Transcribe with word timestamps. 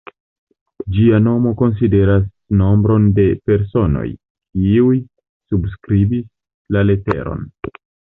Ĝia 0.93 1.17
nomo 1.25 1.49
konsideras 1.57 2.23
nombron 2.61 3.05
de 3.19 3.25
personoj, 3.49 4.05
kiuj 4.61 4.95
subskribis 5.53 6.25
la 6.77 6.85
leteron. 6.89 7.45